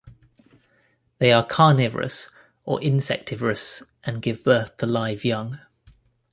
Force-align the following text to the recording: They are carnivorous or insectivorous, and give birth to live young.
They 1.19 1.31
are 1.31 1.45
carnivorous 1.45 2.27
or 2.65 2.81
insectivorous, 2.81 3.83
and 4.03 4.19
give 4.19 4.43
birth 4.43 4.77
to 4.77 4.87
live 4.87 5.23
young. 5.23 5.59